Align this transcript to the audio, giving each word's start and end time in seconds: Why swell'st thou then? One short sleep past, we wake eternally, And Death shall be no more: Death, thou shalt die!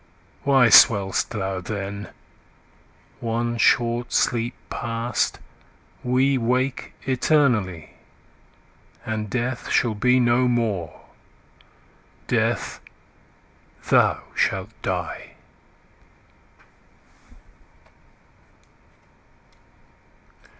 Why 0.45 0.69
swell'st 0.69 1.29
thou 1.29 1.61
then? 1.61 2.09
One 3.19 3.59
short 3.59 4.11
sleep 4.11 4.55
past, 4.71 5.37
we 6.03 6.39
wake 6.39 6.93
eternally, 7.03 7.91
And 9.05 9.29
Death 9.29 9.69
shall 9.69 9.93
be 9.93 10.19
no 10.19 10.47
more: 10.47 11.01
Death, 12.25 12.79
thou 13.91 14.23
shalt 14.33 14.71
die! 14.81 15.35